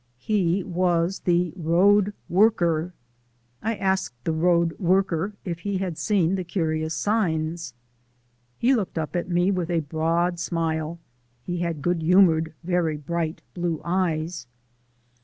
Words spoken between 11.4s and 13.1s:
(he had good humoured, very